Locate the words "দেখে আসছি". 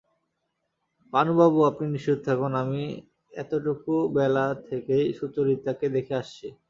5.95-6.47